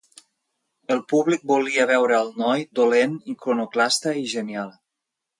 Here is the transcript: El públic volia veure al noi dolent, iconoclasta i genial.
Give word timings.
El 0.93 1.01
públic 1.11 1.43
volia 1.51 1.85
veure 1.91 2.15
al 2.19 2.31
noi 2.43 2.63
dolent, 2.79 3.13
iconoclasta 3.33 4.15
i 4.23 4.25
genial. 4.33 4.73